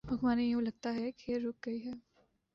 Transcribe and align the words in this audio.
حکمرانی 0.03 0.45
یوں 0.49 0.61
لگتا 0.61 0.89
ہے 0.95 1.11
کہ 1.11 1.37
رک 1.37 1.65
گئی 1.65 1.79
ہے۔ 1.85 1.93